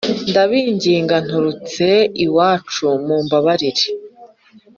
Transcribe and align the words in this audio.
Ndabinginga 0.29 1.15
nturutse 1.25 1.87
iwacu 2.25 2.87
mumbabarire 3.05 3.85